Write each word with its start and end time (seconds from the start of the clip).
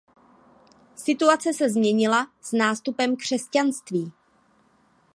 Situace 0.95 1.53
se 1.53 1.69
změnila 1.69 2.27
s 2.41 2.51
nástupem 2.53 3.15
křesťanství. 3.15 4.11